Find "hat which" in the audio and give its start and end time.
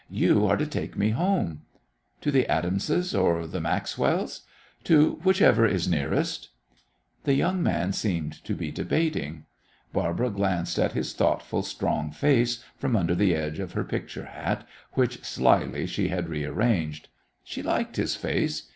14.25-15.23